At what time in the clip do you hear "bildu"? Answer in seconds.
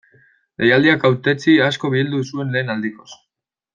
1.97-2.23